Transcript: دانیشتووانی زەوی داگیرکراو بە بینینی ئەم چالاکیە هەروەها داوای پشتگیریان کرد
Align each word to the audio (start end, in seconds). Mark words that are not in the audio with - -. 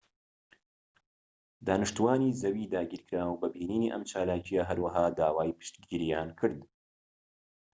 دانیشتووانی 1.65 2.37
زەوی 2.41 2.71
داگیرکراو 2.73 3.39
بە 3.41 3.47
بینینی 3.55 3.91
ئەم 3.93 4.03
چالاکیە 4.11 4.61
هەروەها 4.69 5.05
داوای 5.19 5.55
پشتگیریان 5.57 6.29
کرد 6.39 6.59